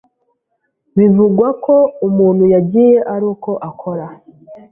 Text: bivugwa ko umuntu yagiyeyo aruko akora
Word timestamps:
bivugwa 0.97 1.47
ko 1.63 1.75
umuntu 2.07 2.43
yagiyeyo 2.53 3.01
aruko 3.13 3.49
akora 3.69 4.05